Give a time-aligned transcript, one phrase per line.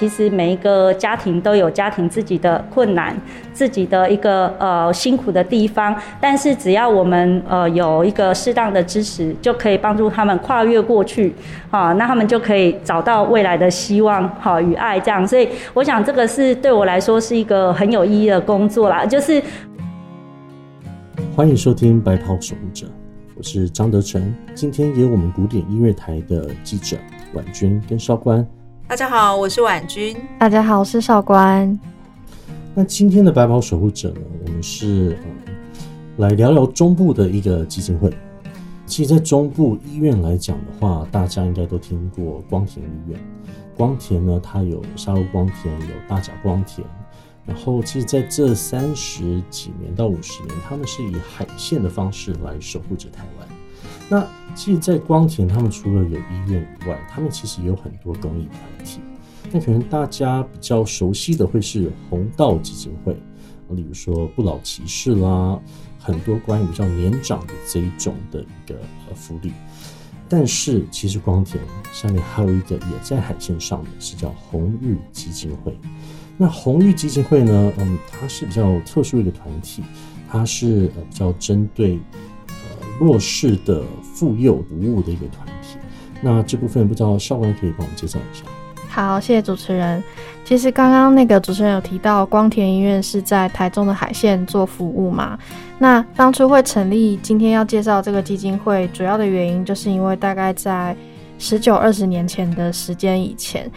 [0.00, 3.14] 其实每一个家庭都有家庭自己的困难，
[3.52, 11.34] 自己的一个呃辛苦的地方，但是只要我们呃有一个适当的支持，就可以帮助他们跨越过去，
[11.70, 15.28] 啊，那他们就可以找到未来的希望，好与爱这样。
[15.28, 19.42] 所以我想这个是对我来说是一个很有意义的工作啦，就是。
[21.36, 22.86] 欢迎收听《白袍守护者》，
[23.36, 24.34] 我是张德成。
[24.54, 26.96] 今天也有我们古典音乐台的记者
[27.34, 28.46] 婉君跟少官。
[28.90, 30.16] 大家好，我是婉君。
[30.36, 31.78] 大家好，我是少官。
[32.74, 35.16] 那今天的《白袍守护者》呢，我们是
[36.16, 38.12] 来聊聊中部的一个基金会。
[38.86, 43.20] 其实，在中部医院来讲的话，大家应该都听过光田医院。
[43.76, 46.84] 光田呢，它有沙鹿光田，有大甲光田。
[47.46, 53.48] 然后，其实在这三十几年到五十年，他们是以海线的方式来守护着台湾。
[54.10, 59.00] 那其实，在光田，他们除了有医院以外，他们其实也有很多公益团体。
[59.52, 63.12] 那可能大家比较熟悉的会是红道基金会，
[63.70, 65.58] 例如说不老骑士啦，
[65.96, 68.74] 很多关于比较年长的这一种的一个
[69.08, 69.52] 呃福利。
[70.28, 75.76] 但是，其实光田下面还有一个也在海线上的，是叫红日基金会。
[76.36, 77.72] 那红玉基金会呢？
[77.78, 79.82] 嗯，它是比较特殊一个团体，
[80.28, 81.98] 它是呃比较针对
[83.00, 83.82] 弱势的
[84.14, 85.76] 妇幼服务的一个团体。
[86.20, 88.44] 那这部分不知道少官可以帮我们介绍一下。
[88.88, 90.02] 好，谢谢主持人。
[90.44, 95.38] 其实刚刚那个主持人有提到光田医院是在台中的海线做服务嘛？
[95.78, 100.94] 那当初会成立今天要介绍这个基金会，主要的原因就是因为大概在
[101.38, 103.70] 十九二十年前的时间以前。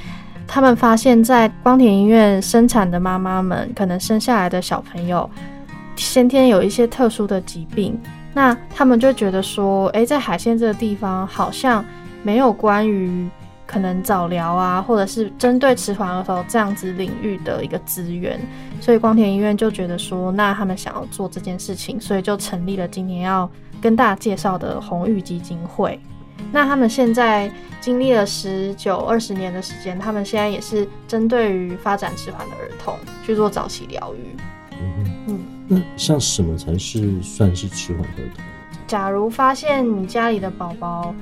[0.46, 5.30] 他们发现，在光田医院生产的妈妈们，可能生下来的小朋友
[5.96, 7.98] 先天有一些特殊的疾病，
[8.34, 11.84] 那他们就觉得说，诶，在海鲜这个地方好像
[12.24, 13.30] 没有关于
[13.66, 18.40] 可能早疗啊，或者是针对迟缓儿童这样子领域的一个资源，
[18.82, 23.50] 所以光田医院就觉得说，那他们想要做这件事情，所以就成立了今年要
[23.82, 26.00] 跟大家介绍的红玉基金会。
[26.52, 34.36] 那他们现在经历了十九二十年的时间，他们现在也是针对于发展迟缓的儿童去做早期疗愈。
[34.72, 38.44] 嗯嗯，那像什么才是算是迟缓儿童？
[38.86, 41.16] 假如发现你家里的宝宝，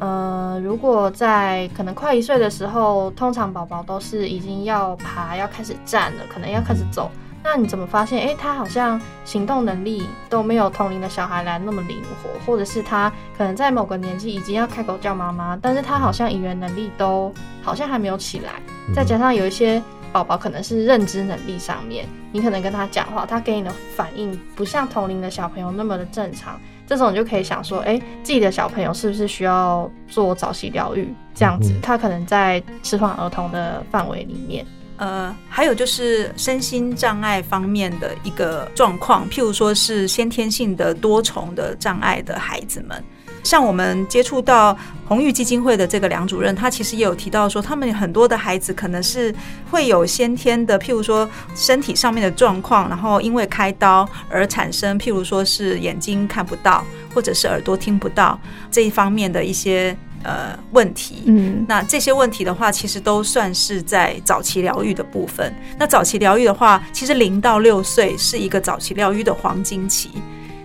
[0.00, 7.10] 呃，如果在可能快一岁的时候，通常宝宝都是已经要爬、要开始站了，可能要开始走。
[7.46, 8.26] 那你怎么发现？
[8.26, 18.54] 哎，他好像行动能力都没有同龄的小孩来那么灵活，或者是他可能在某个年纪已经要开口叫妈妈，但是他好像语言能力都好像还没有起来。
[18.94, 19.82] 再加上有一些
[20.14, 26.60] 宝宝可能是认知能力上面，你可能跟他讲话，他给你的反应不像同龄的小朋友那么的正常。
[26.86, 31.12] 这种你就可以想说，哎，自己的小朋友是不是需要做早期疗愈？
[31.34, 34.64] 这样子，他可能在迟缓儿童的范围里面。
[34.98, 43.02] 呃，还有就是身心障碍方面的一个状况，譬如说是先天性的多重的障碍的孩子们，
[43.44, 49.32] 像我们接触到红玉基金会的这个梁主任，他其实也有提到说，他们很多的孩子可能是
[49.70, 56.84] 会有先天的，譬如说身体上面的状况，然后因为开刀而产生，譬如说是眼睛看不到，
[57.14, 58.36] 或者是耳朵听不到
[58.70, 59.96] 这一方面的一些。
[60.26, 65.54] 呃，问题，嗯，那这些问题的话，其实都算是在早期疗愈的部分。
[65.78, 70.12] 那早期疗愈的话，其实零到六岁是一个早期疗愈的黄金期。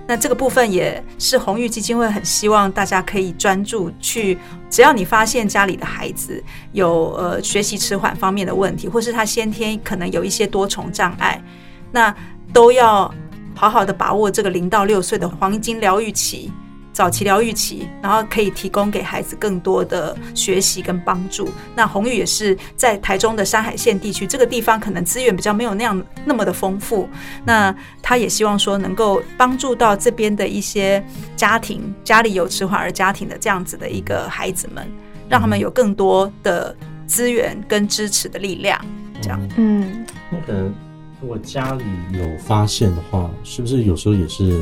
[0.10, 4.36] 那这个部分也是红玉基金会很希望大家可以专注去，
[4.68, 11.40] 只要你发现家里的孩子有呃学习迟缓方面的问题，或是他先天可能有一些多重障碍，
[11.92, 12.12] 那
[12.52, 13.14] 都要
[13.54, 16.52] 好好的把握这个零到六岁的黄金疗愈期。
[17.00, 21.48] 早期疗愈期，然后可以提供给孩子更多的学习跟帮助。
[21.74, 27.08] 那红宇也是在台中的山海线地区，这个地方可能资源比较没有那样那么的丰富。
[27.46, 31.02] 那他也希望说能够帮助到这边的一些
[31.38, 34.86] 家庭，家里有迟缓儿家庭的这样子的一个孩子们，
[35.30, 36.76] 让他们有更多的
[37.08, 38.78] 资源跟支持的力量。
[39.22, 40.66] 这样，嗯，那可能
[41.22, 44.62] 如果家里有发现的话，是不是有时候也是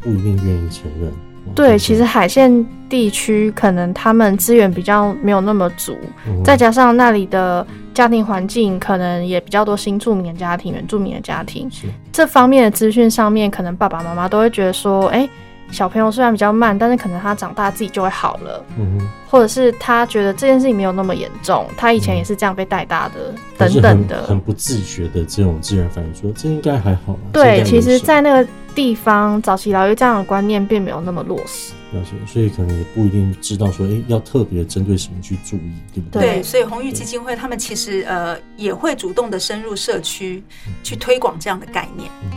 [0.00, 1.12] 不一定愿意承认？
[1.54, 5.96] 对，其实海线地区可能他们资源比较没有那么足，
[6.44, 11.70] 再加上那里的家庭环境可能也比较多新住民的家庭、原住民的家庭，
[12.12, 15.28] 这方面的资讯上面，可能爸爸妈妈都会觉得说，哎，
[15.70, 27.18] 小朋友虽然比较慢，但是可能他长大自己就会好了，嗯或者是他觉得这件事情没有那么严重，他以前也是这样被带大的，等等的，很不自觉的这种自然反应，说这应该还好。
[27.32, 28.48] 对，其实，在那个。
[28.76, 31.72] 地方早期疗愈这样的观念并没有那么落实。
[31.92, 36.20] 了解，所以可能也不一定知道说，哎，要特别针对什么去注意，对不对？
[36.20, 40.44] 对，所以红玉基金会他们其实呃也会主动的深入社区
[40.82, 42.10] 去推广这样的概念。
[42.24, 42.30] 嗯，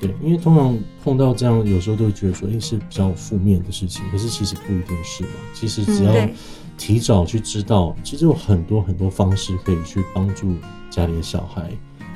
[0.00, 5.30] 对，因为通常碰到这样，有时候都会觉得说，哎，是比较负面的事情，可是其实不一定是嘛。
[5.54, 6.12] 其实只要
[6.78, 10.54] 提早去知道，其实有很多很多方式可以去帮助
[10.88, 11.70] 家里的小孩，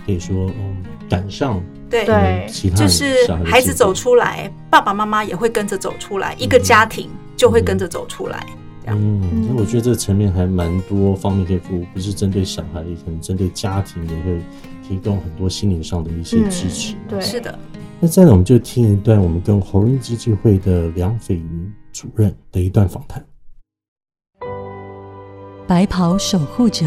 [0.07, 0.77] 可以说嗯
[1.09, 1.63] 赶上。
[1.91, 8.45] 对，就是孩子走出来，爸爸妈妈也会跟着走出来，一个家庭就会跟着走出来。
[8.87, 14.41] 嗯，那我觉得这个层面还蛮多方面可以服务，不是针对小孩，也可能针对家庭，也会
[14.87, 16.95] 提供很多心灵上的一些支持。
[17.09, 17.57] 对，是的。
[18.05, 23.25] 那再来，我们就听一段我们跟红运基金会的梁斐云主任的一段访谈。
[25.67, 26.85] 白袍守护者。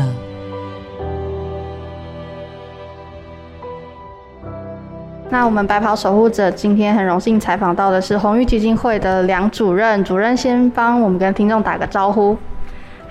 [5.31, 12.37] 那我们白袍守护者今天很荣幸采访到的是红玉基金会的梁主任，主任先帮我们跟听众打个招呼。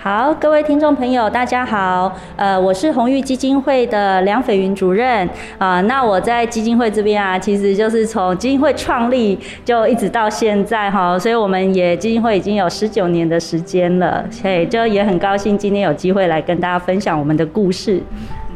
[0.07, 5.81] 好，各位听众朋友，大家好，呃，我是红玉基金会的梁斐云主任啊。
[5.81, 18.01] 那我在基金会这边啊，其实就是从基金会创立就一直到现在哈，所以我们也基金会已经有十九年的时间了，嘿就也很高兴今天有机会来跟大家分享我们的故事。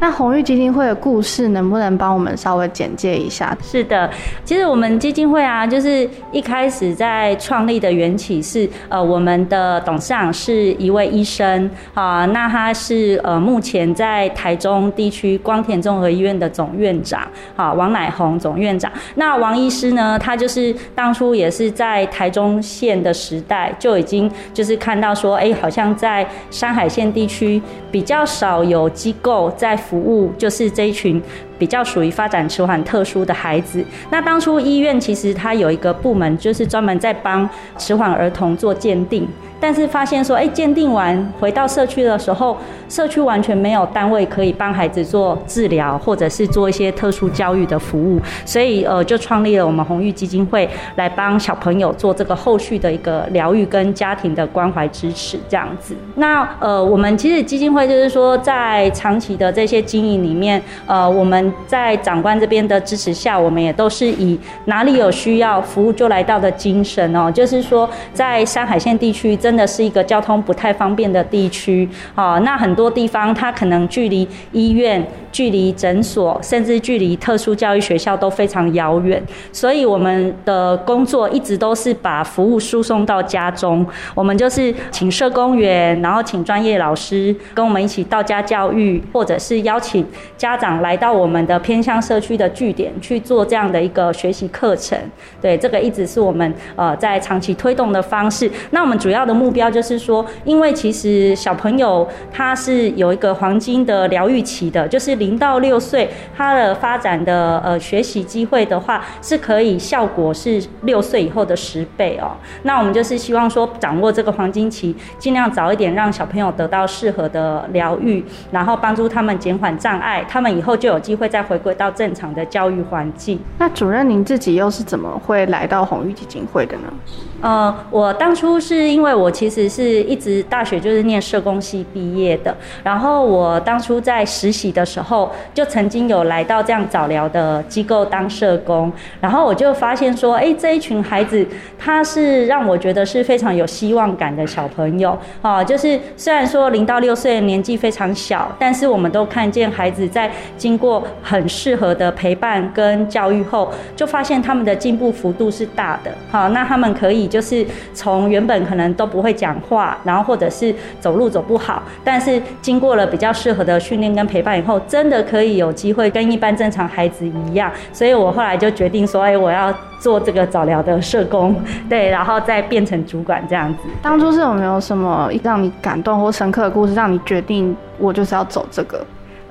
[0.01, 3.55] 那红玉基金会的故事能不能帮我们稍微简介一下？
[3.61, 4.09] 是的，
[4.43, 17.21] 其实我们基金会啊，就是一开始在创立的缘起是，呃，我们的董事长是一位医生啊，那他是呃目前在台中地区光田综合医院的总院长，
[17.55, 18.91] 好，王乃红总院长。
[19.13, 29.77] 那王医师呢，他就是当初也是在台中县的时代就已经就是看到说，哎，好像在山海县地区比较少有机构在。
[29.81, 31.21] 服务就是这一群
[31.61, 33.85] 比较属于发展迟缓特殊的孩子。
[34.09, 37.47] 那当初医院其实它有一个部门，就是专门在帮
[37.77, 39.27] 迟缓儿童做鉴定。
[39.63, 42.57] 但是发现说，哎，鉴定完回到社区的时候，
[42.89, 55.95] 社区完全没有单位可以帮孩子做治疗，或者是做一些特殊教育的服务，所以呃，就创立了我们红玉基金会，来帮小朋友做这个后续的一个疗愈跟家庭的关怀支持这样子。
[56.15, 69.31] 那呃，我们其实基金会就是说，在长期的这些经营里面，呃，我们在长官这边的支持下，我们也都是以哪里有需要服务就来到的精神哦，就是说在山海县地区。
[69.41, 75.03] 真的是一个交通不太方便的地区，哦，那很多地方它可能距离医院。
[75.31, 83.87] 距离诊所，甚至距离特殊教育学校都非常遥远，所以我们的工作一直都是把服务输送到家中。
[84.13, 90.05] 我们就是请社工员，然后请专业老师跟我们一起到家教育，或者是邀请
[90.37, 94.97] 家长来到我们的偏向社区的据点去做这样的一个学习课程。
[95.41, 98.51] 对，这个一直是我们呃在长期推动的方式。
[98.71, 105.11] 那我们主要的目标就是说，因为其实小朋友他是有一个黄金的疗愈期的，就是。
[105.21, 112.31] 零到六岁，他的发展的呃学习机会的话，是可以效果是六岁以后的十倍哦。
[112.63, 123.39] 那我们就是希望说，掌握这个黄金期，尽量早一点让小朋友得到适合的疗愈，然后帮助他们减缓障碍，他们以后就有机会再回归到正常的教育环境。
[123.57, 126.93] 那主任您自己又是怎么会来到红玉基金会的呢？
[127.41, 135.31] 呃，我当初是因为我其实是一直大学就是念社工系毕业的，然后我当初在实习的时候。
[135.53, 141.45] 就曾经有来到这样早疗的机构当社工，然后我就发现说，哎，这一群孩子
[141.77, 156.11] 他是让我觉得是非常有希望感的小朋友啊，就是虽然说零到六岁年纪非常小，但是我们都看见孩子在经过很适合的陪伴跟教育后，就发现他们的进步幅度是大的。
[156.31, 171.55] 好，那他们可以就是从原本可能都不会讲话，然后或者是走路走不好，但是经过了比较适合的训练跟陪伴以后，真的可以有机会跟一般正常孩子一样，所以我后来就决定说，哎，我要做这个早疗的社工，
[171.89, 173.79] 对，然后再变成主管这样子。
[174.01, 178.99] 当初是有没有什么让你感动或深刻的故事，让你决定我就是要走这个？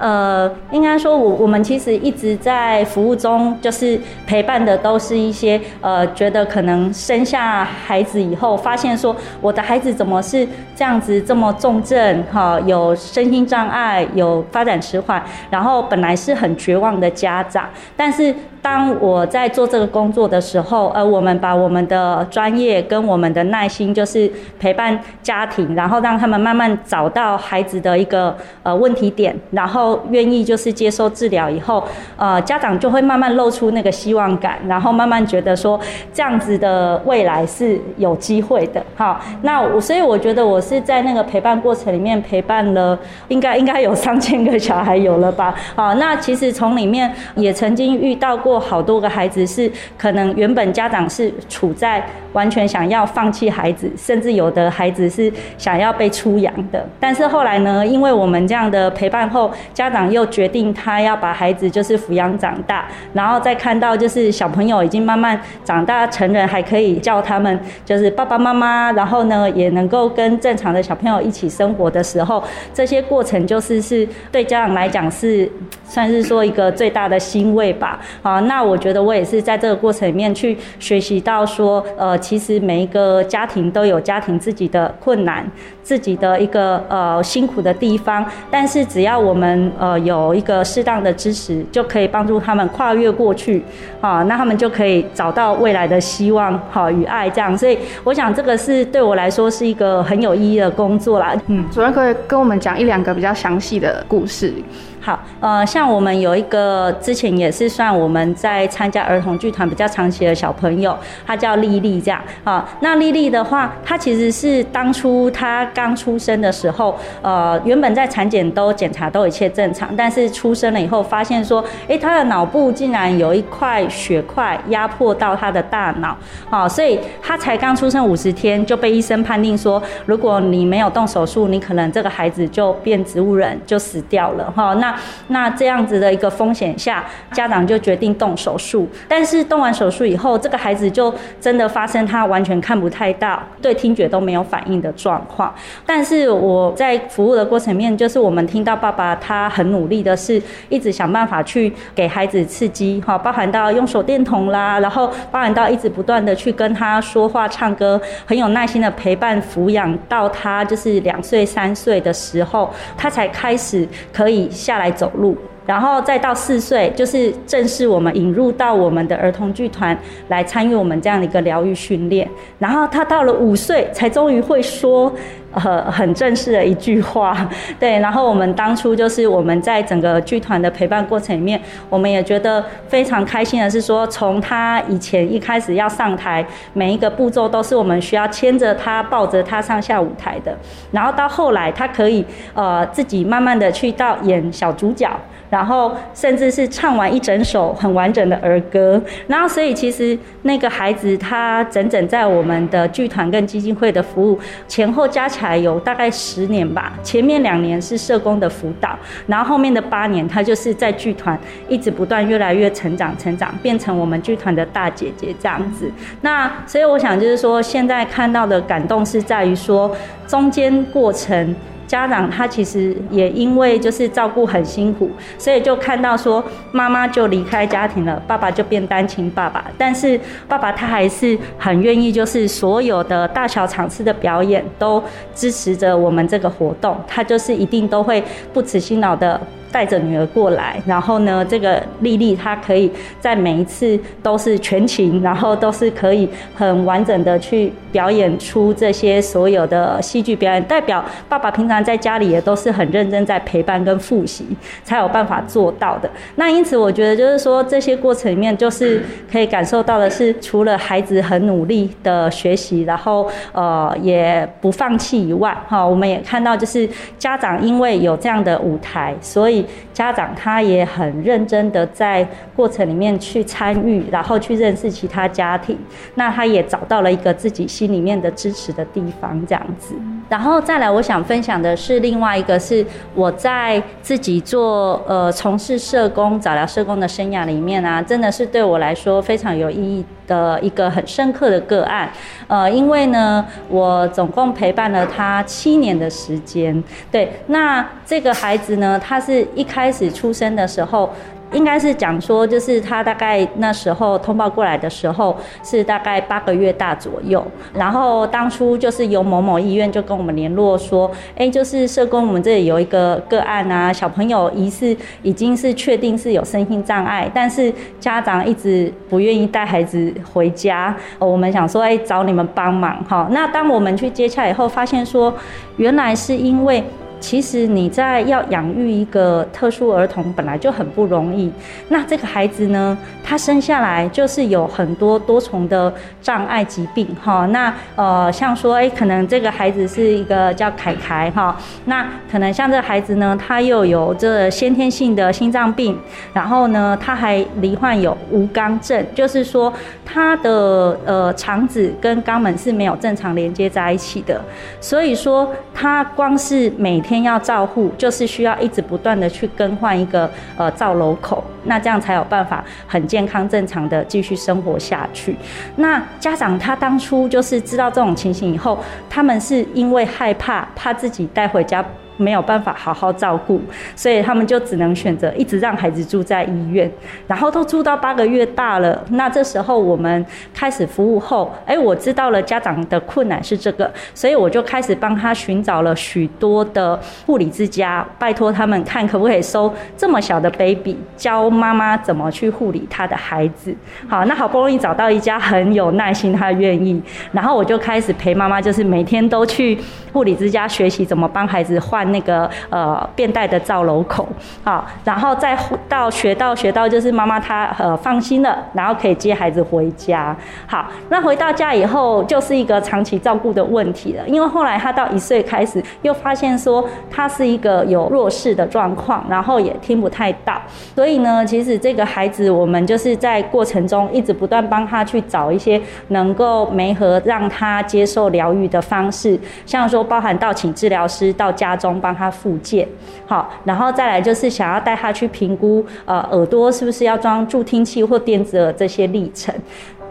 [0.00, 18.34] 呃，应该说，我我们其实一直在服务中，就是陪伴的都是一些呃，觉得可能生下孩子以后，发现说我的孩子怎么是这样子这么重症哈，有身心障碍，有发展迟缓，然后本来是很绝望的家长，但是。
[18.62, 31.82] 当我在做这个工作的时候，呃，我们把我们的专业跟我们的耐心，就是陪伴家庭，然后让他们慢慢找到孩子的一个呃问题点，然后愿意就是接受治疗以后，
[32.16, 35.78] 呃，家长就会慢慢露出那个希望感，然后慢慢觉得说
[36.12, 38.82] 这样子的未来是有机会的。
[38.94, 45.54] 好，那我所以我觉得我是在那个陪伴过程里面陪伴了，应该 应该有上千个小孩有了吧？
[45.74, 72.44] 好，那其实从里面也曾经遇到过好多个孩子是可能原本家长是处在完全想要放弃孩子，甚至有的孩子是想要被出养的，但是后来呢，因为我们这样的陪伴后，家长又决定他要把孩子就是抚养长大，然后再看到就是小朋友已经慢慢长大成人，还可以叫他们就是爸爸妈妈，然后呢也能够跟正常的小朋友一起生活的时候，
[72.74, 75.50] 这些过程就是是对家长来讲是
[75.82, 77.98] 算是说一个最大的欣慰吧。
[78.20, 85.50] 好，那我觉得我也是在这个过程里面去学习到说，呃，其实每一个家庭都有家庭自己的困难。
[85.82, 93.62] 自己的一个呃辛苦的地方，但是只要我们呃有一个适当的支持，就可以帮助他们跨越过去，
[94.00, 97.56] 啊，那他们就可以找到未来的希望，好与爱这样。
[97.56, 101.34] 所以我想这个是对我来说是一个很有意义的工作啦。
[101.46, 104.52] 嗯，主任可以跟我们讲一两个比较详细的故事。
[105.00, 112.68] 好，呃，像我们有一个之前也是算我们在参加儿童剧团比较长期的小朋友，他叫丽丽这样啊。
[112.80, 126.16] 那丽丽的话，她其实是当初她刚出生的时候，呃，原本在产检都检查都一切正常，但是出生了以后发现说，哎，她的脑部竟然有一块血块压迫到她的大脑，
[126.50, 134.74] 好，所以她才刚出生五十天就被医生判定说，如果你没有动手术，你可能这个孩子就变植物人就死掉了哈。
[134.74, 134.89] 那
[135.28, 138.88] 那这样子的一个风险下，家长就决定动手术。
[139.06, 145.54] 但是动完手术以后，这个孩子就真的发生他完全看不太到，对听觉都没有反应的状况。
[145.86, 164.79] 但是我在服务的过程面，就是我们听到爸爸他很努力的是，一直想办法去给孩子刺激，哈，包含到用手电筒啦，然后包含到一直不断的去跟他说话、唱歌，很有耐心的陪伴抚养到他就是两岁三岁的时候，他才开始可以下。
[164.80, 169.96] 来走路，然后再到四岁，就是正式我们引入到我们的儿童剧团
[170.28, 172.26] 来参与我们这样的一个疗愈训练。
[172.58, 175.12] 然后他到了五岁，才终于会说。
[175.52, 177.48] 呃，很正式的一句话，
[177.80, 177.98] 对。
[177.98, 190.56] 然后我们当初就是我们在整个剧团的陪伴过程里面，我们也觉得非常开心的是说，从他以前一开始要上台，每一个步骤都是我们需要牵着他、抱着他上下舞台的。
[190.92, 195.10] 然后到后来，他可以呃自己慢慢的去到演小主角。
[195.50, 204.38] 然后甚至是唱完一整首很完整的儿歌，然后所以其实那个孩子他整整在我们的剧团跟基金会的服务
[204.68, 206.92] 前后加起来才有大概十年吧。
[207.02, 208.94] 前面两年是社工的辅导，
[209.26, 215.90] 然后后面的八年他就是在剧团一直不断越来越成长成长，变成我们剧团的大姐姐这样子。
[216.20, 219.90] 那所以我想就是说，现在看到的感动是在于说
[220.26, 221.56] 中间过程。
[221.90, 229.64] 家长他其实也因为就是照顾很辛苦，所以就看到说妈妈就离开家庭了，爸爸就变单亲爸爸。
[229.76, 235.02] 但是爸爸他还是很愿意，就是所有的大小场次的表演都
[235.34, 239.40] 支持着我们这个活动，他就是一定都会不辞辛劳的。
[239.72, 250.62] 带着女儿过来，然后呢，这个丽丽她可以在每一次都是全勤，然后都是可以很完整的去表演出这些所有的戏剧表演。
[250.64, 254.44] 代表爸爸平常在家里也都是很认真在陪伴跟复习，
[254.84, 256.10] 才有办法做到的。
[256.36, 269.59] 那因此，我觉得就是说这些过程里面，就是可以感受到的是，除了孩子很努力的学习，然后呃也不放弃以外，哈，我们也看到就是家长因为有这样的舞台，所以
[269.92, 272.26] 家长他也很认真的在
[272.56, 275.78] 过程里面去参与，然后去认识其他家庭，
[276.14, 279.94] 那他也找到了一个自己心里面的支持的地方，这样子。
[280.28, 292.08] 然后再来，我想分享的是另外一个是我在自己做呃从事社工早疗社工的生涯里面啊，真的是对我来说非常有意义的一个很深刻的个案。
[292.46, 296.80] 呃，因为呢，我总共陪伴了他七年的时间。
[297.10, 299.44] 对，那这个孩子呢，他是。
[299.54, 301.10] 一开始出生的时候。
[301.52, 323.26] 应该是讲说，就是他大概那时候通报过来的时候是大概八个月大左右，然后当初就是由某某医院就跟我们联络说，哎，就是社工我们这里有一个个案啊，小朋友疑似已经是确定是有身心障碍，但是家长一直不愿意带孩子回家，我们想说，哎，找你们帮忙哈。
[323.32, 325.34] 那当我们去接洽以后，发现说，
[325.78, 326.80] 原来是因为。
[327.20, 331.52] 其实你在要养育一个特殊儿童本来就很不容易，
[331.88, 337.46] 那这个孩子呢，他生下来就是有很多多重的障碍疾病哈。
[337.46, 345.98] 那呃，像说哎，可能这个孩子是一个叫凯凯哈，那可能像这孩子呢，他又有这先天性的心脏病，
[346.32, 349.72] 然后呢，他还罹患有无肛症，就是说
[350.04, 354.40] 他的呃肠子跟肛门是没有正常连接在一起的，
[354.80, 365.34] 所以说他光是每天天要照护，就是需要一直不断的去更换一个呃造楼口，那这样才有办法很健康正常的继续生活下去。
[365.74, 371.84] 那家长他当初就是知道这种情形以后，他们是因为害怕，怕自己带回家。
[372.20, 373.58] 没有办法好好照顾，
[373.96, 376.90] 所以他们就只能选择一直让孩子住在医院，
[377.26, 379.02] 然后都住到八个月大了。
[379.12, 393.74] 那这时候我们开始服务后，哎，我知道了家长的困难是这个，所以我就开始帮他寻找了许多的护理之家，拜托他们看可不可以收这么小的 baby，教妈妈怎么去护理他的孩子。
[394.06, 399.78] 好，那好不容易找到一家很有耐心，他愿意，然后我就开始陪妈妈，就是每天都去
[400.12, 402.09] 护理之家学习怎么帮孩子换。
[402.10, 404.26] 那个呃便袋的造楼口，
[404.64, 405.56] 好，然后再
[405.88, 410.36] 到学到学到就是妈妈她呃放心了，然后可以接孩子回家。
[410.66, 420.60] 好，那回到家以后就是一个长期照顾的问题了，因为后来他到一岁开始又发现说他是一个有弱势的状况，然后也听不太到，
[420.94, 431.99] 所以呢，其实这个孩子我们就是在过程中一直不断帮他去找一些能够媒合让他接受疗愈的方式，像说包含到请治疗师到家中。
[432.00, 432.88] 帮他复健，
[433.26, 439.54] 好，然后再来就是想要带他去评估，呃，耳朵是不是要装助听器或电子耳这些历程。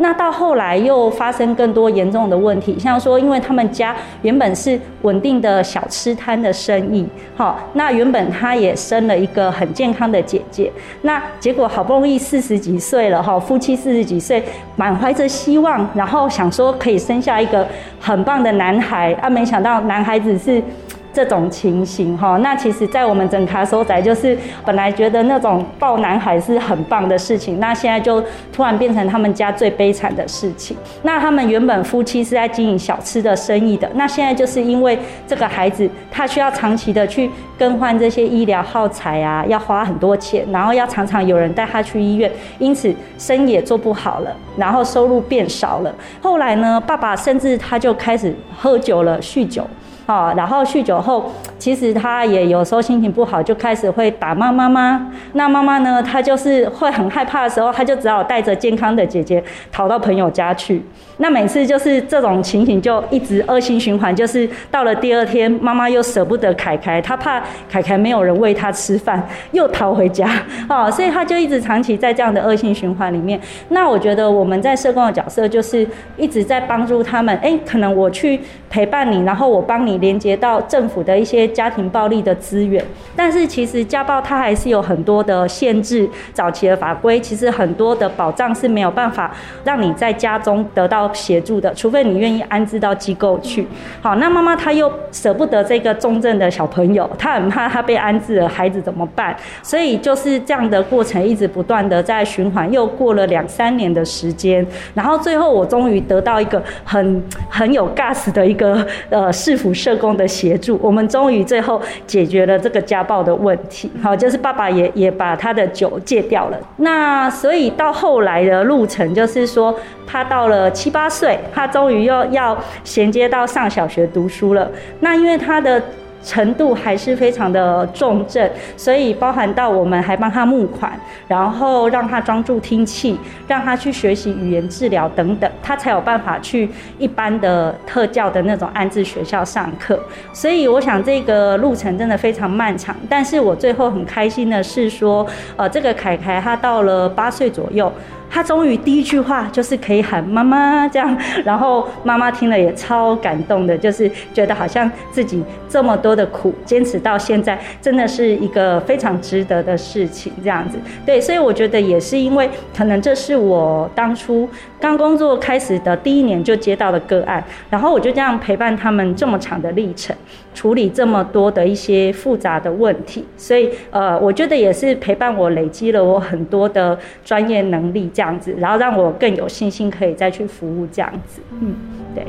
[0.01, 7.05] 那到后来又发生更多严重的问题，像说，因为他们家原本是稳定的小吃摊的生意，
[7.35, 14.41] 好，那原本他也生了一个很健康的姐姐，那结果好不容易四十几岁了，哈，夫妻四十几岁，
[14.77, 17.67] 满怀着希望，然后想说可以生下一个
[17.99, 20.63] 很棒的男孩，啊，没想到男孩子是。
[21.11, 30.77] 这种情形哈，那其实，在我们整卡收仔，就是本来觉得那种抱男孩是很棒的事情，那现在就突然变成他们家最悲惨的事情。
[31.01, 45.93] 那他们原本夫妻是在经营小吃的生意的，那现在就是因为这个孩子，他需要长期的去更换这些医疗耗材啊，要花很多钱，然后要常常有人带他去医院，因此生意也做不好了，然后收入变少了。
[46.21, 49.67] 后来呢，爸爸甚至他就开始喝酒了，酗酒。
[50.09, 55.11] 好，然后酗酒后，其实他也有时候心情不好，就开始会打骂妈妈。
[55.33, 60.81] 那妈妈呢，她就是会很害怕的时候，她就只好带着健康的姐姐逃到朋友家去。
[61.17, 64.15] 那每次就是这种情形，就一直恶性循环。
[64.15, 70.27] 就是到了第二天，妈妈又舍不得凯凯，她怕凯凯没有人喂她吃饭，又逃回家。
[70.67, 73.39] 哦，所以她就一直长期在这样的恶性循环里面。
[73.67, 77.37] 那我觉得我们在社工的角色，就是一直在帮助他们。
[77.43, 78.39] 哎，可能我去
[78.71, 82.83] 陪伴你，然后我帮你连接到政府的一些家庭暴力的资源。
[83.15, 89.31] 但是其实家暴它还是有很多的限制，早期的法规其实很多的保障是没有办法
[89.63, 91.09] 让你在家中得到。
[91.19, 93.67] 协助的，除非你愿意安置到机构去。
[94.01, 99.35] 好，那妈妈她又舍不得这个重症的小朋友，她很怕他被安置了，孩子怎么办？
[99.61, 102.71] 所以就是这样的过程，一直不断的在循环。
[102.71, 113.91] 又过了两三年的时间，然后最后我终于得到一个很很有 gas 的一个呃市府社社工的协助，我们终于最后解决了这个家暴的问题。
[114.03, 116.59] 好，就是爸爸也也把他的酒戒掉了。
[116.77, 119.73] 那所以到后来的路程，就是说
[120.05, 120.99] 他到了七八。
[120.99, 124.69] 八岁，他终于又要衔接到上小学读书了。
[124.99, 125.81] 那因为他的
[126.23, 130.91] 程度还是非常的重症，所以包含到我们还帮他募款，
[131.27, 139.99] 然后让他装助听器，让他去学习语言治疗等等，他才有办法去一般的特教的那种安置学校上课。
[140.33, 147.91] 所以我想这个路程真的非常漫长，但是我最后很开心的是说，呃，这个凯凯他到了八岁左右。
[148.29, 160.77] 他终于第一句话就是可以喊妈妈这样，然后妈妈听了也超感动的，就是觉得好像自己这么多的苦坚持到现在，真的是一个非常值得的事情这样子。
[161.05, 164.47] 对，所以我觉得也是因为可能这是我当初
[164.79, 170.15] 刚工作开始的第一年就接到的个案，然后我就这样陪伴他们这么长的历程，
[170.53, 178.09] 处理这么多的一些复杂的问题，所以呃，我觉得也是陪伴我累积了我很多的专业能力。
[178.11, 181.41] 这样子，然后让我更有信心，可以再去服务这样子。
[181.51, 181.75] 嗯，
[182.15, 182.25] 对。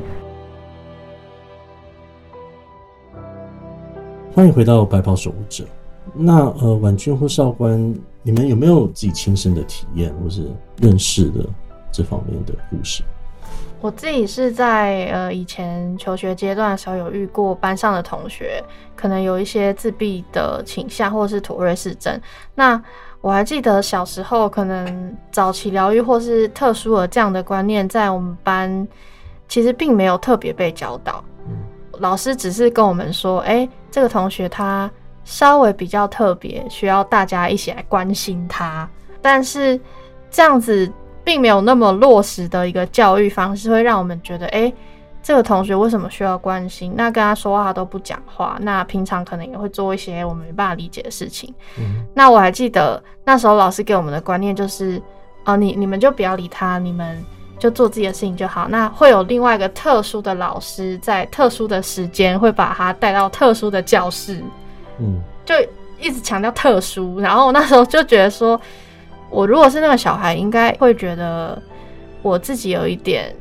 [4.35, 5.65] 欢迎回到白袍守护者。
[6.13, 10.45] 那呃，婉君或少官，你们有没有自己亲身的体验，或是
[10.81, 11.45] 认识的
[11.93, 13.03] 这方面的故事？
[13.81, 18.63] 我自己是在呃以前求学阶段的时候，有遇过班上的同学，
[18.95, 22.21] 可能有一些自闭的倾向，或者是妥瑞氏症。
[22.55, 22.81] 那
[23.23, 28.87] 我还记得小时候，可能早期疗愈或是特殊的这样的观念，在我们班
[29.49, 31.25] 其实并没有特别被教导。
[32.01, 34.91] 老师只是跟我们说，哎，这个同学他
[35.25, 38.89] 稍微比较特别，需要大家一起来关心他。
[39.23, 39.81] 但是
[40.31, 40.91] 这样子
[41.25, 44.73] 并没有那么落实的一个教育方式，会让我们觉得，哎，
[45.23, 46.93] 这个同学为什么需要关心？
[46.97, 51.55] 那跟他说话他都不讲话，那平常可能也会做一些我们没办法理解的事情。
[52.15, 55.01] 那我还记得那时候老师给我们的观念就是，
[55.45, 57.25] 哦，你你们就不要理他，你们。
[57.61, 58.67] 就做自己的事情就好。
[58.71, 64.43] 那会有另外一个特殊的老师，在特殊的时间会把他带到特殊的教室。
[64.99, 65.55] 嗯，就
[66.01, 67.21] 一直强调特殊。
[67.21, 68.59] 然后我那时候就觉得说，
[69.31, 71.61] 我如果是那个小孩，应该会觉得
[72.23, 73.35] 我自己有一点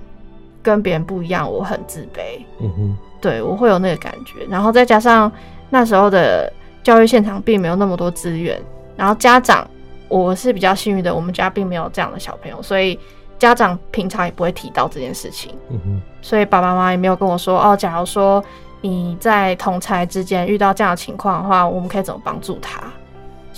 [0.61, 2.43] 跟别人不一样，我很自卑。
[2.61, 4.45] 嗯哼，对我会有那个感觉。
[4.49, 5.31] 然后再加上
[5.69, 6.51] 那时候的
[6.83, 8.61] 教育现场并没有那么多资源，
[8.95, 9.67] 然后家长
[10.07, 12.97] 我是比较幸运的，我们家并没有这样的小朋友，所以。
[13.39, 17.73] 家长平常也不会提到这件事情，嗯哼，所以爸爸妈妈也没有跟我说哦。
[17.73, 18.43] 假如说
[18.81, 22.81] 你在同才之间遇到这样的情况的话，我们可以怎么帮助他？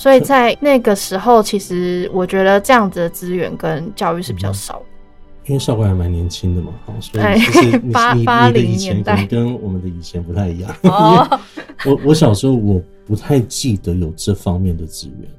[0.02, 4.82] 所以在那个时候，其实我觉得这样子的资源跟教育是比较少。
[5.46, 10.76] 因为少官还蛮年轻的嘛，所以其实你你的以前可能跟我们的以前不太一样。
[11.86, 15.30] 我我小时候我不太记得有这方面的资源。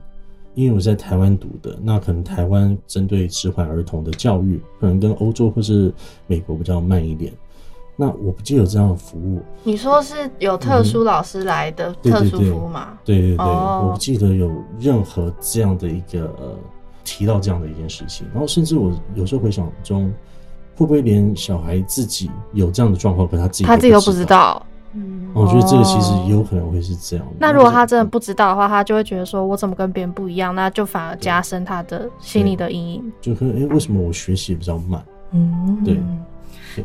[0.55, 5.93] 因为我在台湾读的，那可能台湾针对迟缓儿童的教育，可能跟欧洲或是
[6.29, 7.33] 美国比较慢一点。
[7.95, 9.43] 那我不记得有这样的服务。
[9.63, 12.99] 你说是有特殊老师来的特殊服务吗？
[13.05, 14.51] 对对对，我不记得有
[14.81, 16.57] 任何这样的一个呃
[17.05, 18.27] 提到这样的一件事情。
[18.33, 20.13] 然后甚至我有时候回想中，
[20.75, 24.65] 会不会连小孩自己有这样的状况，可他自己他自己都不知道。
[24.95, 27.27] 嗯，我觉得这个其实也有可能会是这样。
[27.39, 30.55] 那如果他真的不知道的话，他就会觉得说，我怎么跟别人不一样？
[30.55, 33.13] 那就反而加深他的心理的阴影。
[33.21, 35.03] 就可能，哎，为什么我学习比较慢？
[35.33, 35.99] 嗯，对。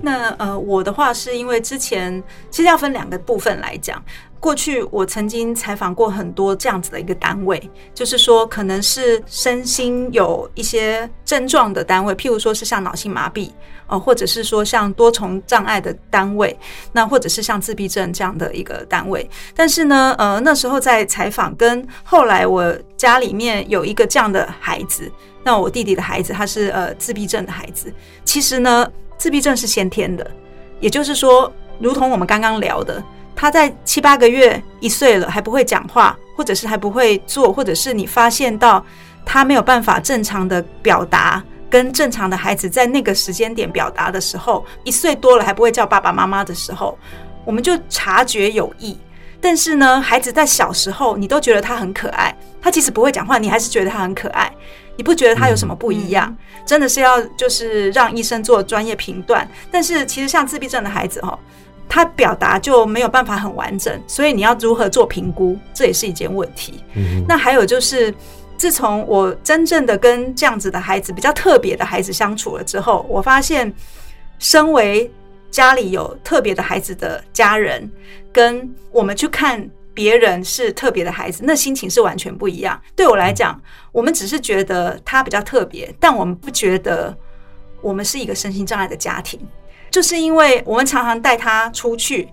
[0.01, 4.03] 那呃，我的话是因为之前其实要分两个部分来讲。
[4.39, 7.59] 过去我曾经采访过很多这样子的一个单位，
[7.91, 13.49] 就是说可能是身心有一些症状的单位，譬如说是像脑性麻痹
[13.87, 16.55] 哦，或者是说像多重障碍的单位，
[16.91, 19.27] 那或者是像自闭症这样的一个单位。
[19.55, 25.11] 但是呢，呃，那时候在采访，跟后来我家里面有一个这样的孩子，
[25.43, 27.91] 那我弟弟的孩子他是呃自闭症的孩子。
[28.23, 28.87] 其实呢，
[29.17, 30.29] 自闭症是先天的，
[30.79, 33.03] 也就是说，如同我们刚刚聊的。
[33.35, 38.83] 他在七八个月、一岁了还不会讲话，或者是还不会做，或者是你发现到
[39.23, 46.97] 他没有办法正常的表达，跟正常的孩子在那个时间点表达的时候，一岁多了还不会叫爸爸妈妈的时候，
[47.45, 48.97] 我们就察觉有异。
[49.39, 54.51] 但是呢，孩子在小时候，你都觉得他很可爱，他即使不会讲话，你还是觉得他很可爱，
[54.97, 56.35] 你不觉得他有什么不一样？
[56.65, 59.47] 真的是要就是让医生做专业评断。
[59.71, 61.39] 但是其实像自闭症的孩子哈。
[61.89, 66.83] 他表达就没有办法很完整，所以你要如何做评估，这也是一件问题。
[67.25, 68.13] 那还有就是，
[68.57, 73.73] 自从我真正的跟这样子的孩子比较特别的孩子相处了之后，我发现，
[74.37, 75.09] 身为
[75.49, 77.89] 家里有特别的孩子的家人，
[78.33, 79.65] 跟我们去看
[79.97, 82.79] 别人是特别的孩子，那心情是完全不一样。
[82.95, 83.59] 对我来讲，
[83.91, 87.17] 我们只是觉得他比较特别，但我们不觉得
[87.81, 89.39] 我们是一个身心障碍的家庭。
[89.89, 92.29] 就是因为我们常常带他出去，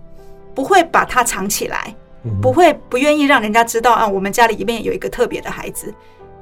[0.55, 1.96] 不会把他藏起来，
[2.42, 5.94] 不会不愿意让人家知道啊，我们家里面有一个特别的孩子，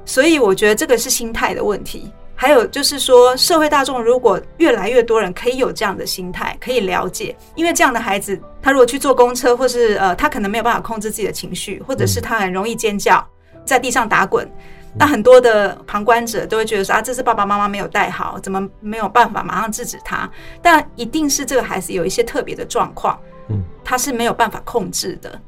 [0.03, 2.11] 所以我觉得这个是心态的问题。
[2.43, 13.25] 还有就是说，社会大众如果越来越多人可以有这样的心态，可以了解，因为这样的孩子，他如果去坐公车，或是呃，他可能没有办法控制自己的情绪，或者是他很容易尖叫，
[13.63, 14.45] 在地上打滚。
[14.93, 20.29] 那很多的旁观者都会觉得说啊，这是爸爸妈妈没有带好，怎么没有办法马上制止他？
[20.61, 25.39] 但一定是这个孩子有一些特别的状况，嗯，他是没有办法控制的。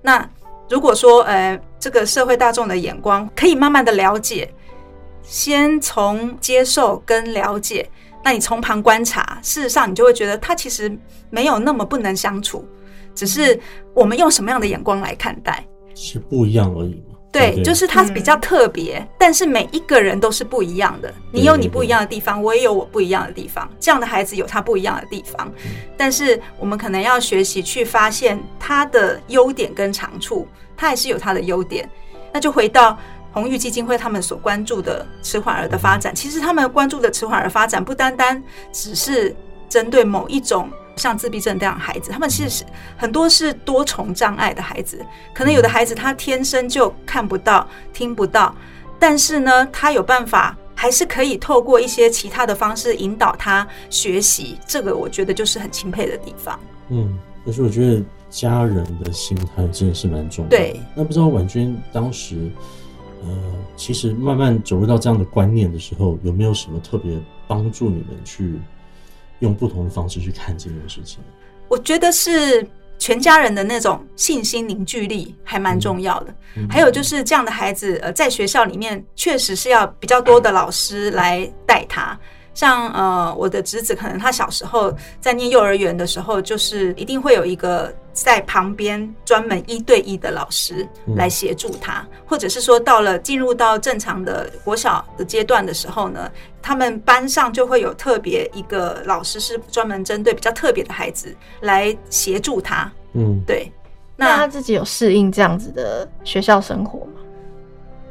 [0.00, 0.26] 那
[0.70, 4.50] 如果说呃，这个社会大众的眼光可以慢慢的了解，
[5.28, 7.86] 先从接受跟了解，
[8.24, 10.90] 那你从旁观察，事实上你就会觉得他其实
[11.28, 12.66] 没有那么不能相处，
[13.14, 13.60] 只是
[13.92, 15.62] 我们用什么样的眼光来看待
[15.94, 17.02] 是不一样而已。
[17.30, 21.12] 对，对就是他比较特别，但是每一个人都是不一样的。
[21.30, 23.68] 你有你不一样的地方，我也有我不一样的地方。
[23.78, 25.52] 这样的孩子有他不一样的地方，
[25.94, 31.86] 但是我们可能要学习去发现他的优点跟长处，他还是有他的优点。
[32.32, 32.98] 那就回到
[33.32, 39.34] 红玉基金会他们所关注的迟缓儿的发展，其实他们关注的迟缓儿发展不单单只是
[39.68, 40.68] 针对某一种。
[40.96, 42.64] 像自闭症这样的孩子，他们其实是
[42.96, 45.00] 很多是多重障碍的孩子。
[45.32, 48.52] 可能有的孩子他天生就看不到、听不到，
[48.98, 54.58] 但是呢，他有办法，还是可以透过一些其他的方式引导他学习。
[54.66, 56.58] 这个我觉得就是很钦佩的地方。
[56.88, 60.56] 嗯，可是我觉得家人的心态真的是蛮重要的。
[60.56, 62.50] 对，那不知道婉君当时，
[63.22, 63.28] 呃，
[63.76, 68.58] 其实慢慢走入到这样的观念的时候，有没有什么特别帮助你们去？
[69.40, 71.20] 用不同的方式去看这件事情，
[71.68, 72.66] 我觉得是
[72.98, 76.34] 全家人的那种信心凝聚力还蛮重要的。
[76.68, 82.18] 还有就是这样的孩子，呃，在学校里面确实是要比较多的老师来带他。
[82.52, 102.90] 像呃，我的侄子可能他小时候在念幼儿园的时候，就是一定会有一个在旁边专门一对一的老师来协助他，或者是说到了进入到正常的国小的阶段的时候呢，他们班上就会有特别一个老师是专门针对比较特别的孩子来协助他。
[103.12, 103.70] 嗯，对。
[104.16, 107.20] 那他自己有适应这样子的学校生活吗？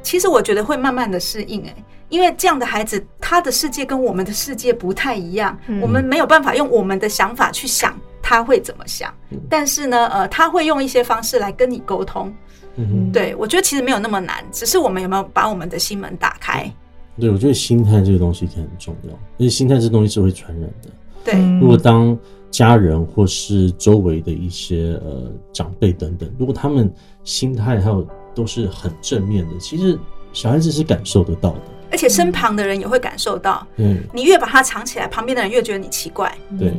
[0.01, 1.75] 其实我觉得会慢慢的适应，哎。
[2.09, 9.13] 因为这样的孩子，他的世界跟我们的世界不太一样，我们没有办法用我们的想法去想他会怎么想。
[9.49, 12.33] 但是呢，呃，他会用一些方式来跟你沟通。
[12.75, 16.69] 嗯，对我觉得其实没有那么难，只是我们有没有把我们的心门打开。
[17.17, 20.89] 对，我觉得心态这个东西很重要，因为心态这东西是会传染的。
[21.23, 22.17] 对，如果当
[22.51, 29.97] 家人或是周围的一些呃长辈等等，如果他们心态还有都是很正面的，其实
[30.33, 31.61] 小孩子是感受得到的。
[31.89, 36.29] 而且身旁的人也会感受到，嗯，你越把它藏起来，旁边的人越觉得你奇怪。
[36.59, 36.75] 对，好，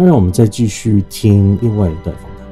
[0.00, 2.46] 那让我们再继续听另外一段访谈。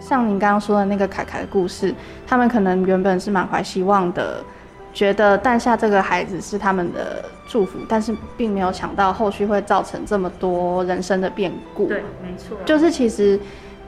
[0.00, 1.92] 像您刚刚说的那个凯凯的故事，
[2.28, 4.36] 他们可能原本是满怀希望的，
[4.94, 11.88] 觉得诞下这个孩子是他们的祝福，但是并没有想到后续会造成这么多人生的变故。
[11.88, 13.36] 对，没错，就是其实，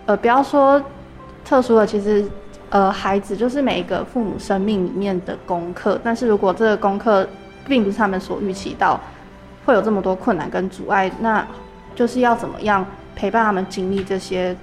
[0.06, 0.82] 呃，不要说
[1.44, 2.28] 特殊的，其实。
[2.70, 7.24] 呃，孩子就是每一个父母生命里面的功课，但是如果这个功课
[7.68, 8.98] 并不是他们所预期到，
[9.64, 11.46] 会有这么多困难跟阻碍，那
[11.94, 12.85] 就是要怎么样
[13.16, 14.55] 陪伴他们经历这些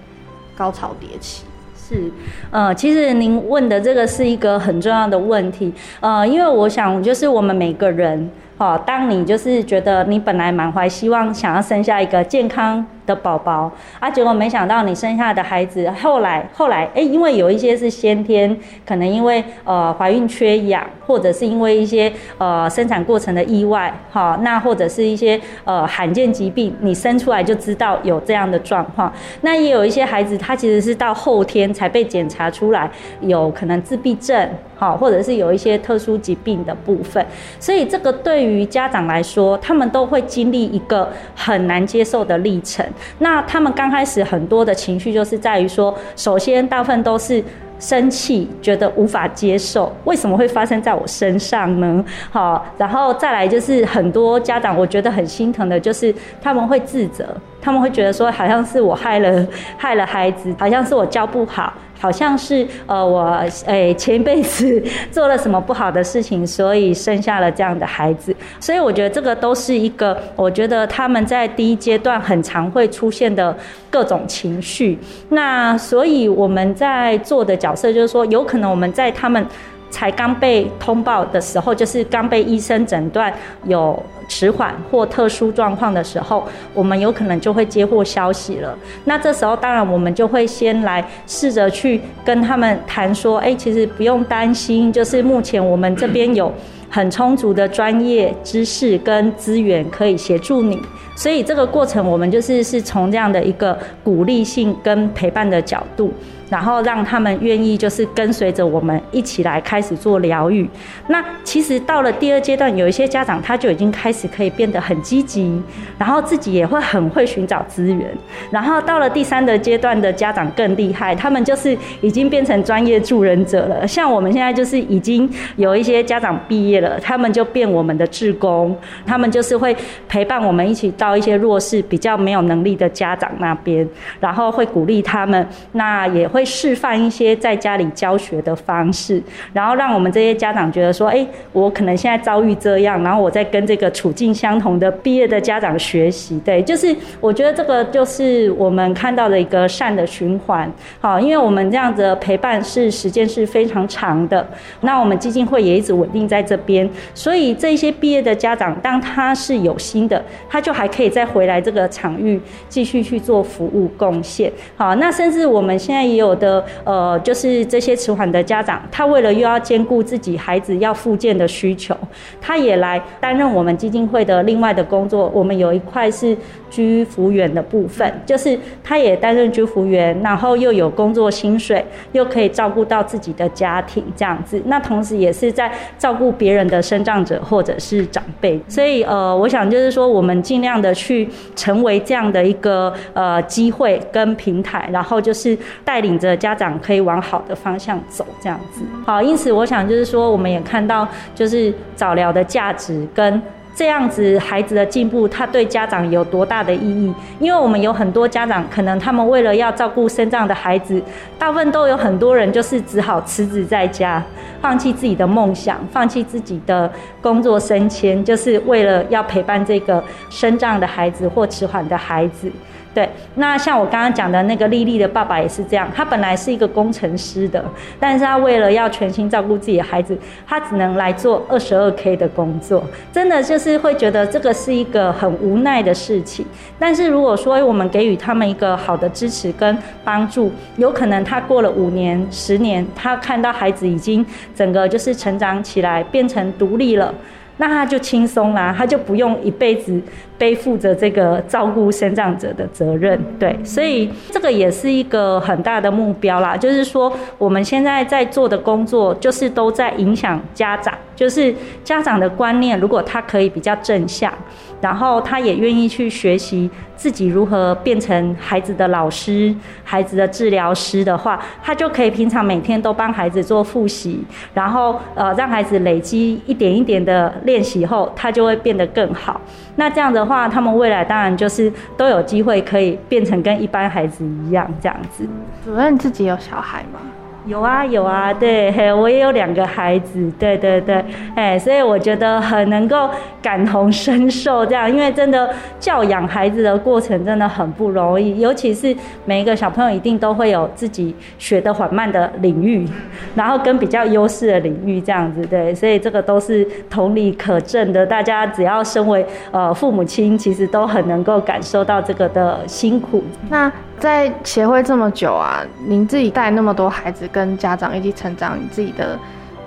[0.55, 1.43] 高潮迭起？
[1.75, 2.09] 是，
[2.51, 8.29] 呃，其实您问的这个是一个很重要的问题，呃，因为我想就是我们每个人，
[8.61, 12.85] 哦，当你就是觉得你本来满怀希望想要生下一个健康。
[13.03, 13.69] 的宝宝
[13.99, 29.11] 啊，结果没想到你生下的孩子，后来后来哎，因为有一些是先天，可能因为呃怀孕缺氧，或者是因为一些呃生产过程的意外，好，那或者是一些呃罕见疾病，你生出来就知道有这样的状况。
[29.41, 32.89] 那也有一些孩子，他其实是到后天才被检查出来
[33.21, 34.47] 有可能自闭症，
[34.81, 37.23] 好，或者是有一些特殊疾病的部分。
[37.59, 42.83] 所以这个对于家长来说，他们都会经历一个很难接受的历程。
[43.19, 47.43] 那他们刚开始很多的情绪就是在于说，首先大部分都是
[47.77, 52.03] 生气，觉得无法接受，为什么会发生在我身上呢？
[52.31, 57.27] 好，然后再来就是很多家长我觉得很心疼的，就是他们会自责，
[57.61, 61.71] 他们会觉得说，好像是我害了害了孩子，好像是我教不好。
[62.01, 68.35] 好像是呃我诶前一辈子 做了什么不好的事情，所以生下了这样的孩子。
[68.59, 73.55] 所以我觉得这个都是一个，我觉得他们在第一阶段很常会出现的
[73.91, 74.97] 各种情绪。
[75.29, 79.45] 那所以我们在做的角色就是说，有可能我们在他们。
[79.91, 83.31] 才刚被通报的时候，就是刚被医生诊断
[83.65, 88.75] 有迟缓或特殊状况的时候，我们有可能就会接获消息了。
[89.03, 96.51] 那这时候，当然我们就会先来试着去跟他们谈说，哎，其实不用担心，就是目前我们这边有
[96.89, 100.79] 很充足的专业知识跟资源可以协助你。
[101.21, 106.11] 所以这个过程，我们就是是从这样的一个鼓励性跟陪伴的角度。
[106.49, 110.69] 然后让他们愿意就是跟随着我们一起来开始做疗愈。
[111.07, 115.63] 那其实到了第二阶段，有一些家长他就已经开始可以变得很积极，
[115.97, 118.05] 然后自己也会很会寻找资源。
[118.49, 123.87] 然后到了第三的阶段的家长更厉害，他们就是已经变成专业助人者了。
[123.87, 129.73] 像我们现在就是已经有一些家长毕业了，他们就变我们的志工，他们就是会
[130.09, 133.85] 陪伴我们一起到到一些弱势、比较没有能力的家长那边，
[134.21, 139.21] 然后会鼓励他们，那也会示范一些在家里教学的方式，
[139.51, 150.71] 然后让我们这些家长觉得说，哎，我可能现在遭遇这样，然后我在跟这个处境相同的毕业的家长学习，对，就是我觉得这个就是我们看到的一个善的循环，
[151.01, 154.47] 好，因为我们这样子的陪伴是时间是非常长的，
[154.79, 171.95] 那我们基金会也一直稳定在这边，所以这些毕业的家长，当他是有心的，他就还可以再回来这个场域继续去做服务贡献，好，那甚至我们现在也有的，呃，就是这些迟缓的家长，他为了又要兼顾自己孩子要复健的需求，
[172.41, 175.31] 他也来担任我们基金会的另外的工作。
[175.33, 176.37] 我们有一块是
[176.71, 184.59] 居服员的部分，就是他也担任居服员，然后又有工作薪水，又可以照顾到自己的家庭这样子。
[184.65, 188.59] 那同时也是在照顾别人的生长者或者是长辈。
[188.69, 198.81] 所以呃，我想就是说，我们尽量的去成为这样的一个呃机会跟平台，然后就是带领着家长可以往好的方向走这样子。
[199.05, 201.05] 好，因此我想就是说，我们也看到
[201.35, 203.41] 就是早疗的价值跟。
[203.73, 207.13] 这样子孩子的进步，他对家长有多大的意义？
[207.39, 211.01] 因为我们有很多家长，可能他们为了要照顾身障的孩子，
[211.39, 214.23] 大部分都有很多人就是只好辞职在家，
[214.61, 222.51] 放弃自己的梦想，放弃自己的工作升迁，就是为了要陪伴这个身障的孩子或迟缓的孩子。
[222.93, 227.63] 对，那像我刚刚讲的那个丽丽的爸爸也是这样，他本来是一个工程师的，
[227.99, 236.45] 但是他为了要全心照顾自己的孩子，他只能来做二十二 K 的工作，真的就是会觉得这个是一个很无奈的事情。
[236.77, 247.13] 但是如果说我们给予他们一个好的支持跟帮助，有可能他过了五年、十年，他看到孩子已经整个就是成长起来，变成独立了。
[247.57, 250.01] 那他就轻松啦，他就不用一辈子
[250.41, 256.57] 背负着这个照顾生长者的责任，对，所以这个也是一个很大的目标啦。
[256.57, 264.33] 就是说，我们现在在做的工作，就是都在影响家长，就是家长的观念，如果他可以比较正向，
[264.81, 266.67] 然后他也愿意去学习。
[267.01, 269.51] 自己如何变成孩子的老师、
[269.83, 274.23] 孩子的治疗师的话，他就可以平常每天都帮孩子做复习，
[274.53, 279.41] 然后呃让孩子累积一点一点的练习后，他就会变得更好。
[279.77, 285.27] 那这样的话，他们未来当然就是都有机会可以变成跟一般孩子一样这样子。
[285.65, 286.99] 主任自己有小孩吗？
[287.47, 291.03] 有啊有啊，对，嘿， 我也有两个孩子，对对对，
[291.35, 293.09] 哎，所以我觉得很能够
[293.41, 295.49] 感同身受这样，因为真的
[295.79, 302.87] 教养孩子的过程真的很不容易，尤其是每一个小朋友一定都会有自己学的缓慢的领域，
[303.33, 308.05] 然后跟比较优势的领域这样子，对，所以这个都是同理可证的。
[308.05, 313.23] 大家只要身为呃父母亲，其实都很能够感受到这个的辛苦。
[313.49, 319.17] 那在协会这么久啊，您自己带那么多孩子跟家长一起成长，你自己的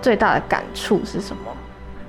[0.03, 1.53] 最大的感触是什么？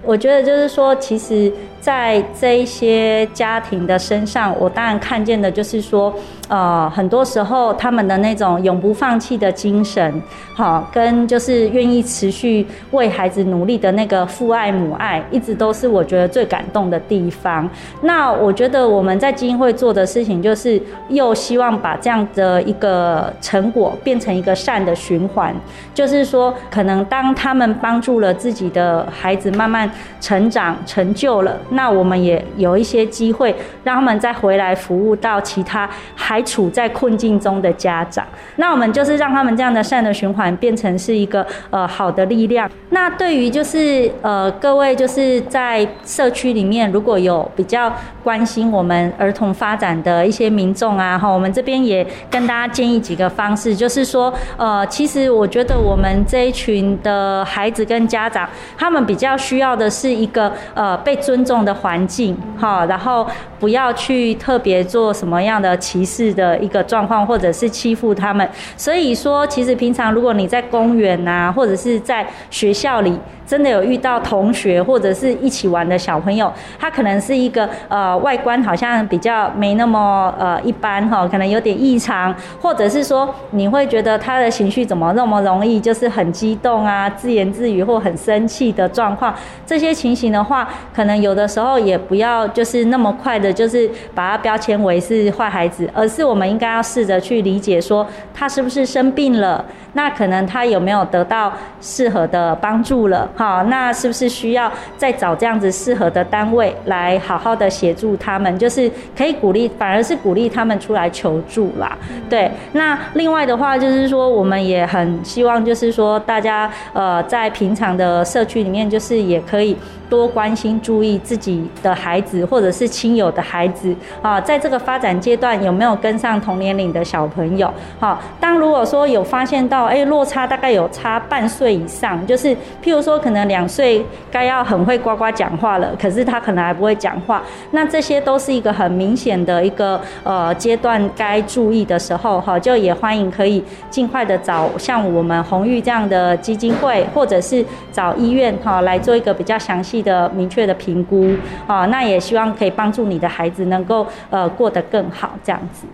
[0.01, 1.53] 我觉得就是说，其实，
[1.85, 6.11] 在这一些家庭的身上，我当然看见的就是说，
[6.47, 10.19] 呃，很多时候他们的那种永不放弃的精神，
[10.55, 17.69] 好，跟就是愿意持续为孩子努力的那个父爱母爱，一直都是我觉得最感动的地方。
[18.01, 25.55] 那我觉得我们在基金会做的事情，就是又希望把这样的一个成果变成一个善的循环，
[25.93, 29.87] 就是说，可能当他们帮助了自己的孩子慢慢。
[30.21, 38.25] 成长成就了，那我们也有一些机会让他们再回来服务到其他还处在困境中的家长。
[38.55, 42.69] 那我们就是让他们这样的善的循环变成是一个呃好的力量。
[42.89, 47.91] 那对于就是呃各位就是在社区里面如果有比较
[48.23, 59.89] 关心我们儿童发展的一些民众啊，哈，我们这边也跟大家建议几个方式，就是说呃其实我觉得我们这一群的孩子跟家长，他们比较需要的。
[59.95, 63.25] 是一个呃被尊重的环境哈，然后
[63.59, 68.47] 不要去特别做什么样的歧视的一个状况，或者是欺负他们。
[68.75, 73.19] 所以说，其实平常如果你在公园呐，或者是在学校里。
[73.47, 89.31] 真的有遇到同学或者是一起玩的小朋友，他可能是一个呃外观好像比较没那么呃一般哈，可能有点异常，或者是说你会觉得他的情绪怎么那么容易就是很激动啊，自言自语或很生气的状况，
[89.63, 111.97] 这些情形的话，可能有的时候也不要就是那么快的就是把他标签为是坏孩子，而是我们应该要试着去理解说他是不是生病了，那可能他有没有得到适合的帮助了，哈，那是不是需要再找这样子适合的单位来好好的协助他们，就是可以鼓励，反而是鼓励他们出来求助啦。
[112.29, 119.77] 对，那另外的话就是说，我们也很希望就是说大家呃在平常的社区里面，就是也可以
[120.09, 127.71] 多关心、注意自己的孩子或者是亲友的孩子啊，在这个发展阶段有没有跟上同年龄的小朋友？
[127.99, 132.47] 好，当如果说有发现到，哎，落差大概有差半岁以上，就是
[132.81, 151.36] 譬如说可能两岁该要很会呱呱讲话了，可是他可能还不会讲话，那这些都是一个很明显的一个呃阶段该注意的时候，哈，就也欢迎可以尽快的找像我们红玉这样的基金会，或者是找医院哈来做一个比较详细的、明确的评估
[151.67, 155.88] 啊，那也希望可以帮助你的的孩子能够呃过得更好，这样子。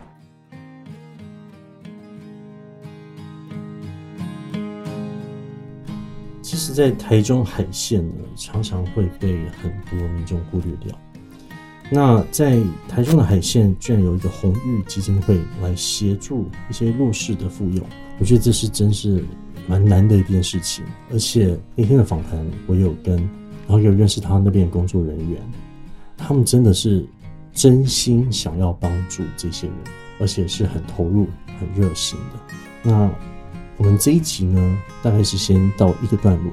[6.42, 10.94] 其实，在台中海线呢，常常会被很多民众忽略掉。
[11.90, 12.60] 那在
[12.90, 17.82] 台中的海线，居然有一个红玉基金会来协助一些弱势的妇幼，
[18.20, 19.24] 我觉得这是真是
[19.66, 20.84] 蛮难的一件事情。
[21.12, 25.42] 而且那天的访谈，我有跟，然后有认识他那边工作人员，
[26.18, 27.06] 他们真的是
[27.54, 29.76] 真心想要帮助这些人，
[30.20, 31.28] 而且是很投入、
[31.60, 32.56] 很热心的。
[32.84, 33.10] 那
[33.78, 36.52] 我们这一集呢，大概是先到一个段落。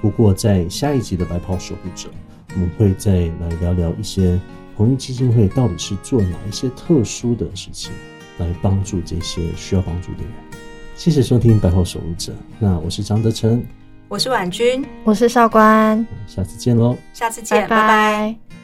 [0.00, 2.08] 不过在下一集的白袍守护者，
[2.54, 4.40] 我们会再来聊聊一些
[4.76, 7.92] 红运基金会到底是做哪一些特殊的事情，
[8.38, 10.32] 来帮助这些需要帮助的人。
[10.96, 13.62] 谢谢收听白袍守护者，那我是张德成，
[14.08, 16.96] 我是婉君，我是少官，下次见喽。
[17.12, 18.59] 下次见，拜拜拜拜